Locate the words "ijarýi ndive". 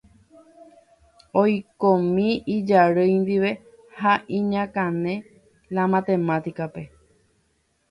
2.55-3.51